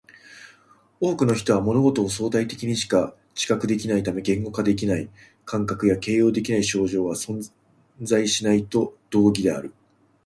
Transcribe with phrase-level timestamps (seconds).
[0.99, 5.11] 多くの人は物事を相対的にしか知覚できないため、言語化できない
[5.45, 7.47] 感覚や形容できない症状は存
[8.01, 9.71] 在しないと同義である